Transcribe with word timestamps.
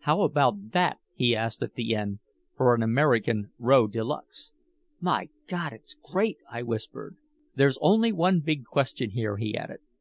"How 0.00 0.22
about 0.22 0.72
that," 0.72 0.98
he 1.14 1.36
asked 1.36 1.62
at 1.62 1.74
the 1.74 1.94
end, 1.94 2.18
"for 2.56 2.74
an 2.74 2.82
American 2.82 3.52
row 3.60 3.86
de 3.86 4.02
luxe?" 4.02 4.50
"My 5.00 5.28
God, 5.46 5.72
it's 5.72 5.94
great," 6.02 6.38
I 6.50 6.64
whispered. 6.64 7.16
"There's 7.54 7.78
only 7.80 8.10
one 8.10 8.40
big 8.40 8.64
question 8.64 9.10
here," 9.10 9.36
he 9.36 9.56
added. 9.56 9.78